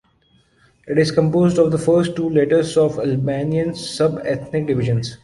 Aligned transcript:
It 0.87 0.97
is 0.97 1.11
composed 1.11 1.59
of 1.59 1.71
the 1.71 1.77
first 1.77 2.15
two 2.15 2.27
letters 2.27 2.75
of 2.75 2.97
Albanian 2.97 3.73
subethnic 3.73 4.65
divisions. 4.65 5.19